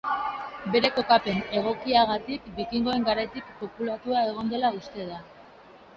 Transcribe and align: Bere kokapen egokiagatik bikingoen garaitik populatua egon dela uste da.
Bere 0.75 0.89
kokapen 0.95 1.43
egokiagatik 1.59 2.49
bikingoen 2.61 3.07
garaitik 3.11 3.53
populatua 3.61 4.25
egon 4.31 4.51
dela 4.55 4.73
uste 4.83 5.07
da. 5.13 5.21